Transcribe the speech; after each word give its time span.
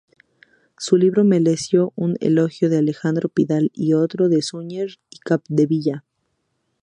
Su 0.79 0.97
libro 0.97 1.23
mereció 1.23 1.93
un 1.95 2.15
elogio 2.21 2.69
de 2.71 2.77
Alejandro 2.79 3.29
Pidal 3.29 3.69
y 3.71 3.93
otro 3.93 4.29
de 4.29 4.41
Suñer 4.41 4.97
y 5.11 5.19
Capdevila. 5.19 6.03